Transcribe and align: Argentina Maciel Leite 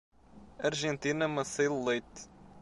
Argentina 0.57 1.27
Maciel 1.27 1.79
Leite 1.85 2.27